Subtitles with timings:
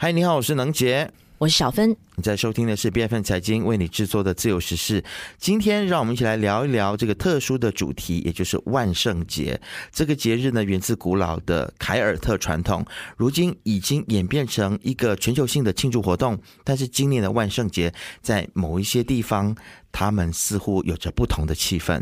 [0.00, 1.90] 嗨，你好，我是能杰，我是小芬。
[2.14, 5.02] 你在收听的是 B F N 财经为你制作的自由时事。
[5.38, 9.60] 今天让我们一起来聊一聊这个特殊的主题，也就是万圣节。
[9.90, 16.40] 这个节日呢，源自古老的凯尔特传统，如今已经演变成一个全球性的庆祝活动。
[16.62, 17.92] 但是今年的万圣节，
[18.22, 19.52] 在某一些地方，
[19.90, 22.00] 他们似乎有着不同的气氛。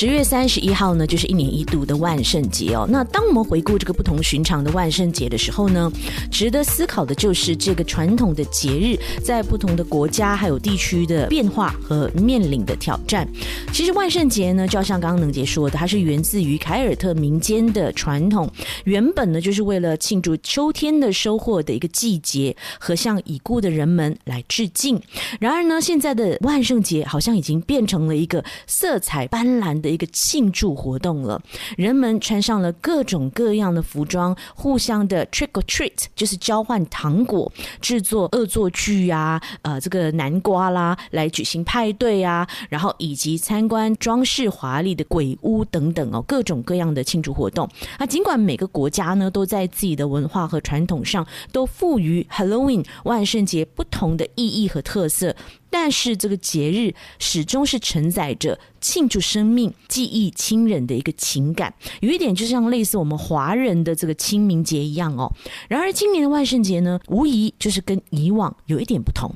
[0.00, 2.86] 十月三十一号呢，就是一年一度的万圣节哦。
[2.88, 5.90] 那当我们回顾这个不同寻常的万圣节的时候呢，
[6.30, 13.28] 值得思考的就是这个传统的节日在不同的国家还有地区的变化和面临的挑战。
[13.72, 18.48] 其实万圣节呢，就像刚刚能杰说的，它是源自于凯尔特民间的传统，
[18.84, 25.02] 原本呢就是为了庆祝秋天的收获的一个季节和向已故的人们来致敬。
[25.40, 29.87] 然而呢，现在的万圣节好像已经变成了一个色彩斑斓的。
[29.88, 31.40] 一个庆祝活动了，
[31.76, 47.68] 人们穿上了各种各样的服装，互相的 trick or treat，就是交换糖果，制作恶作剧啊，呃，这个南瓜啦，来举行派对啊，然后以及参观装饰华丽的鬼屋等等哦，各种各样的庆祝活动。
[47.98, 55.34] 啊，尽管每个国家呢都在自己的文化和传统上都赋予 Halloween 万圣节不同的意义和特色。
[55.70, 65.30] 但是这个节日始终是承载着庆祝生命、记忆亲人的一个情感，有一点就像类似我们华人的这个清明节一样哦。
[65.68, 69.32] 然而今年的万圣节呢，无疑就是跟以往有一点不同。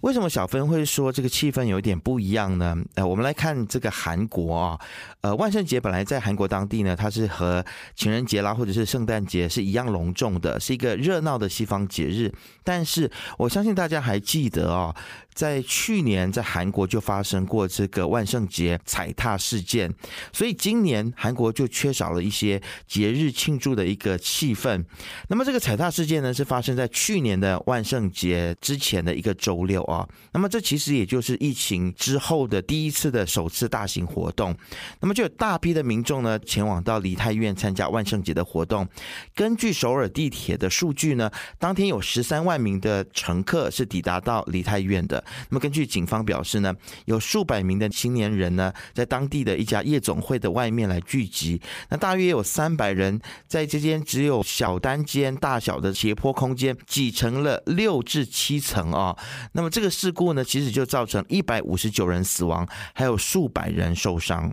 [0.00, 2.76] 为什么小芬会说这个气氛有一点不一样呢？
[2.94, 4.80] 呃，我们来看这个韩国啊，
[5.20, 7.64] 呃，万圣节本来在韩国当地呢，它是和
[7.94, 12.32] 情人节啦或者是圣诞节是一样隆重的，是一个热闹的西方节日。
[12.64, 14.92] 但是我相信大家还记得哦，
[15.36, 19.92] 在去年在韩国就发生过这个万圣节踩踏事件，
[20.32, 24.82] 所以今年韩国就缺少了一些节日庆祝的一个气氛。
[25.28, 29.82] 那么这个踩踏事件呢，是发生在去年的万圣节之前的一个周六。
[29.82, 34.56] 啊，那么这其实也就是疫情之后的第一次的首次大型活动，
[35.00, 38.88] 那么就有大批的民众呢前往到梨泰院参加万圣节的活动。
[39.34, 45.22] 根据首尔地铁的数据呢，当天有十三万名的乘客是抵达到梨泰院的。
[45.48, 46.74] 那么根据警方表示呢，
[47.06, 59.16] 有数百名的青年人呢在当地的一家夜总会的外面来聚集，那大约有三百人在这间只有小单间大小的斜坡空间挤成了六至七层啊。
[59.52, 64.52] 那么这个事故呢，其实就造成一百五十九人死亡，还有数百人受伤。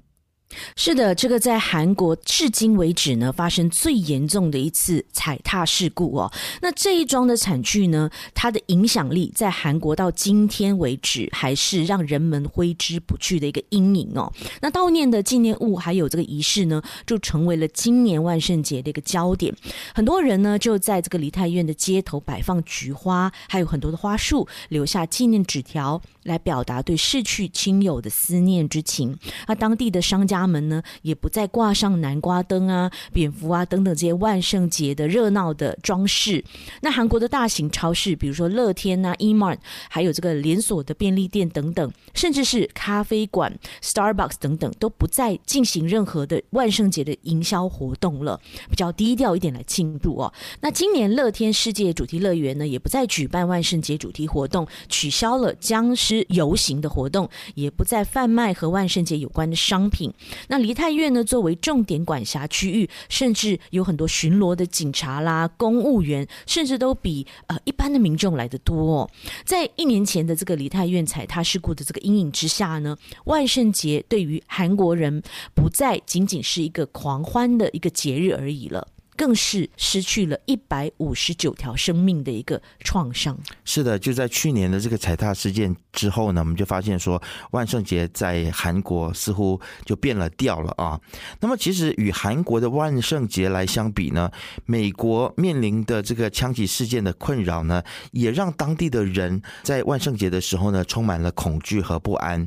[0.75, 6.31] 是的，这个在韩国至今为止呢发生最严重的一次踩踏事故哦。
[6.61, 14.31] 那这一桩的惨剧呢，它的影响力在韩国到今天为止还是让人们挥之不去的一个阴影哦。
[14.61, 19.55] 那悼念的纪念物还有这个仪式呢，就成为了今年万圣节的一个焦点。
[19.95, 29.17] 很多人呢就在这个梨泰院的街头摆放菊花，还有很多的花束，留下纪念纸条，来表达对逝去亲友的思念之情。
[29.47, 30.42] 那当地的商家。
[30.43, 36.43] 他们呢也不再挂上南瓜灯啊、蝙蝠啊等等这些万圣节的热闹的装饰。
[36.81, 39.57] 那韩国的大型超市，比如说乐天啊、E-Mart，
[39.89, 50.33] 还有这个连锁的便利店等等，甚至是咖啡馆、Starbucks 等等，都不再进行任何的万圣节的营销活动了，比较低调一点来庆祝哦。
[50.59, 60.13] 那今年乐天世界主题乐园呢，也不再举办万圣节主题活动，取消了僵尸游行的活动，也不再贩卖和万圣节有关的商品。
[60.47, 69.01] 那梨泰院呢，作为重点管辖区域，甚至有很多巡逻的警察啦、公务员，甚至都比呃一般的民众来的多。
[69.01, 69.09] 哦
[69.45, 75.21] 在一年前的这个梨泰院踩踏事故的这个阴影之下呢，万圣节对于韩国人
[75.53, 78.87] 不再仅仅是一个狂欢的一个节日而已了。
[79.15, 83.37] 更是失去了一百五十九条生命的一个创伤。
[83.65, 90.99] 是的，就在去年的这个踩踏事件之后呢，我们就发现说，万圣节在韩国似乎就变了调了啊。
[91.39, 94.31] 那么，其实与韩国的万圣节来相比呢，
[94.65, 102.45] 美国面临的这个枪击事件的困扰呢，也让当地的人在万圣节的时候呢，充满了恐惧和不安。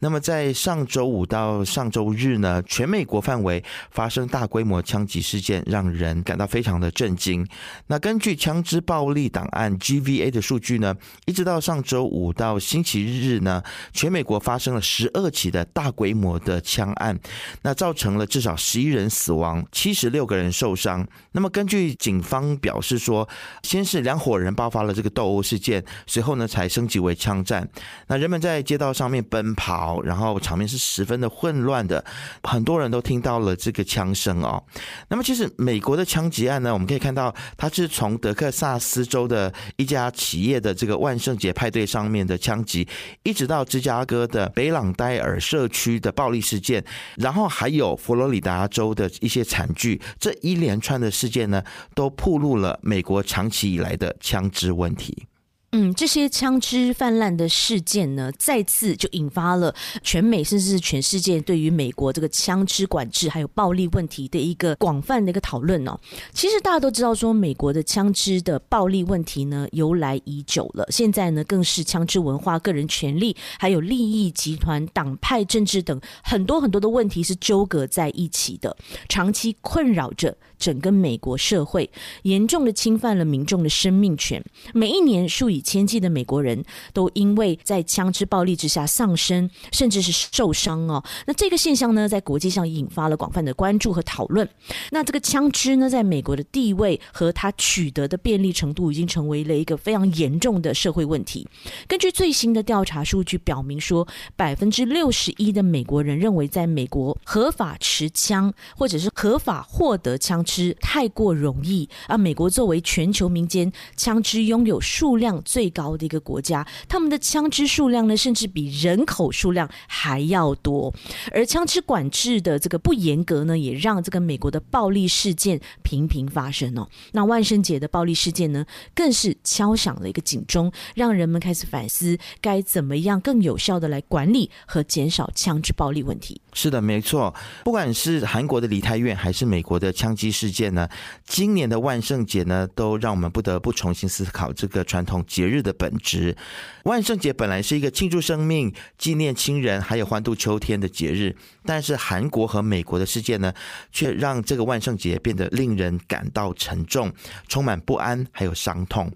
[0.00, 6.07] 那么，在上周五到上周日呢，全美国范围发生大规模枪击事件，让人。
[6.22, 7.46] 感到非常的震惊。
[7.86, 10.94] 那根据枪支暴力档案 GVA 的数据呢，
[11.26, 13.62] 一直到上周五到星期日呢，
[13.92, 17.18] 全美国发生了十二起的大规模的枪案，
[17.62, 21.06] 那造成了至少十一人死亡，七十六个人受伤。
[21.32, 23.28] 那么根据警方表示说，
[23.62, 27.68] 先是两伙人爆发了这个斗殴事件，随后呢才升级为枪战。
[28.06, 32.04] 那人们在街道上面奔跑，然后场面是十分的混乱的，
[32.42, 34.62] 很多人都听到了这个枪声哦。
[35.08, 42.86] 那么其实美国的枪击案呢，我们可以看到，它是从德克萨斯州的一家企业的这个万圣节派对上面的枪击，
[43.24, 46.82] 一直到芝加哥的北朗戴尔社区的暴力事件，
[47.16, 51.62] 然后还有佛罗里达州的一些惨剧，这一连串的事件呢，
[51.94, 55.26] 都暴露了美国长期以来的枪支问题。
[55.72, 65.98] 嗯，这些枪支泛滥的事件呢，再次就引发了全美甚至是全世界对于美国这个枪支管制还有暴力问题的一个广泛的一个讨论哦。
[66.32, 78.74] 其实大家都知道，说美国的枪支的暴力问题呢由来已久了，现在呢更是枪支文化、个人权利还有利益集团、党派政治等很多很多的问题是纠葛在一起的，
[79.06, 80.34] 长期困扰着。
[80.58, 81.88] 整个美国社会
[82.22, 84.44] 严重的侵犯了民众的生命权，
[84.74, 91.04] 每一年数以千计的美国人都因为在枪支暴力之下丧生，甚至是受伤哦。
[91.26, 94.48] 那这个现象呢，在国际上引发了广泛的关注和讨论。
[94.90, 101.46] 那这个枪支呢，在美国的地位和它取得的便利程度，已经成为了一个非常严重的社会问题。
[101.86, 110.38] 根据最新的调查数据表明，说百分之六十一的美国人认为，在美国合法持枪或者是合法获得枪。
[110.48, 112.16] 支太过容易而！
[112.16, 120.92] 美国作为全球民间枪支拥有数量最高的一个国家，他们的枪支数量呢，甚至比人口数量还要多。
[121.32, 126.86] 而枪支管制的这个不严格呢，也让这个美国的暴力事件频频发生哦。
[127.12, 136.42] 那万圣节的暴力事件呢，更是敲响了一个警钟，让人们开始反思该怎么样更有效的来管理和减少枪支暴力问题。
[136.60, 137.32] 是的，没错。
[137.62, 140.88] 不管是韩国的梨泰院，还是美国的枪击事件呢，
[141.24, 146.36] 今年的万圣节呢，都让我们不得不重新思考这个传统节日的本质。
[146.82, 153.54] 万圣节本来是一个庆祝生命、纪念亲人，还有欢度秋天的节日，但是韩国和美国的事件呢，
[153.92, 157.12] 却让这个万圣节变得令人感到沉重、
[157.46, 159.08] 充满不安，还有伤痛。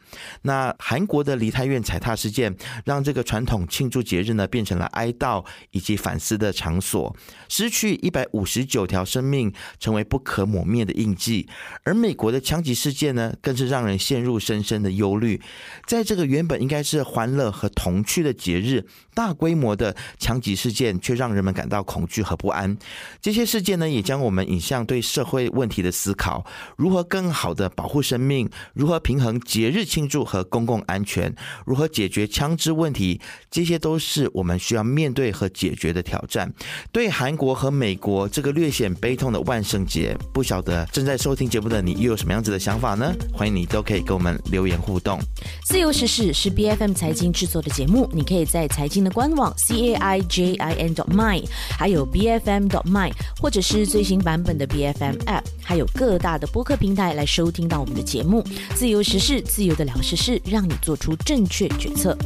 [0.42, 2.54] 那韩国的梨泰院踩踏事件，
[2.84, 7.12] 让这个传统庆祝节日呢，变成了哀悼以及反思的场所。
[7.49, 11.49] 失去一百五十九条生命，成为不可磨灭的印记。
[11.84, 15.40] 而美国的枪击事件呢，更是让人陷入深深的忧虑。
[15.87, 22.76] 在这个原本应该是欢乐和童趣的节日，大规模的枪击事件却让人们感到恐惧和不安。
[23.20, 26.44] 这些事件呢，也将我们引向对社会问题的思考：
[26.76, 28.49] 如何更好的保护生命？
[28.75, 31.34] 如何平衡节日庆祝和公共安全？
[31.67, 33.20] 如何解决枪支问题？
[33.50, 36.52] 这些都是我们需要面对和解决的挑战。
[36.90, 43.14] 对韩国和美国这个略显悲痛的万圣节，不晓得正在收听节目的你又有什么样子的想法呢？
[43.32, 45.20] 欢迎你都可以跟我们留言互动。
[45.64, 51.44] 自由时事是 B F M 财经制作的节目，你可以在财经的官网 c a i j i n dot my，
[51.78, 58.42] 还有 b f m dot my，或者是最新版本的 B F M app，还有各大的播客平台来收听到我们的节目。
[58.74, 62.16] 自由时事，自由的聊时事，让你做出正确决策。